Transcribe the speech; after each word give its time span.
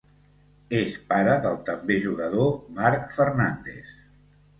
És 0.77 0.93
pare 1.11 1.35
del 1.43 1.59
també 1.67 1.97
jugador 2.05 2.49
Marc 2.79 3.13
Fernández. 3.19 3.93